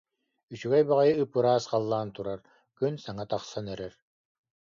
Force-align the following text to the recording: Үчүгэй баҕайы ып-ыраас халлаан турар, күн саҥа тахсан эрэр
Үчүгэй 0.53 0.83
баҕайы 0.89 1.13
ып-ыраас 1.23 1.63
халлаан 1.71 2.09
турар, 2.15 2.39
күн 2.77 2.93
саҥа 3.03 3.25
тахсан 3.31 3.65
эрэр 3.73 3.93